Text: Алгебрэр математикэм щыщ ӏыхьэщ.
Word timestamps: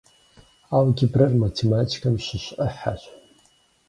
Алгебрэр 0.75 1.31
математикэм 1.43 2.15
щыщ 2.25 2.45
ӏыхьэщ. 2.57 3.01